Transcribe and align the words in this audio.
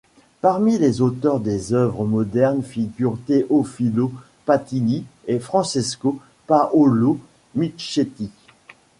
Parmi 0.41 0.79
les 0.79 1.01
auteurs 1.01 1.39
des 1.39 1.73
œuvres 1.73 2.05
modernes 2.05 2.63
figurent 2.63 3.19
Teofilo 3.27 4.11
Patini 4.47 5.05
et 5.27 5.37
Francesco 5.37 6.19
Paolo 6.47 7.19
Michetti. 7.53 8.31